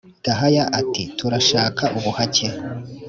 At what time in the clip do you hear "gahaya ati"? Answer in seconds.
0.25-1.03